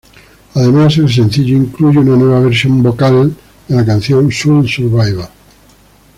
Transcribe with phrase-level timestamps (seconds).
[0.55, 3.35] Además, el sencillo incluye una nueva versión vocal
[3.67, 5.29] de la canción "Soul Survivor".